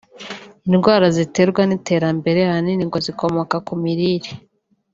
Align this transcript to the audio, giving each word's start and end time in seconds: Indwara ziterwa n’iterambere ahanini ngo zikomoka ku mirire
Indwara 0.67 1.05
ziterwa 1.15 1.61
n’iterambere 1.65 2.39
ahanini 2.45 2.83
ngo 2.87 2.97
zikomoka 3.05 3.55
ku 3.67 3.73
mirire 3.83 4.31